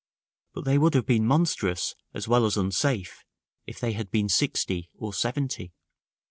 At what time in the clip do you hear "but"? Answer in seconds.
0.55-0.65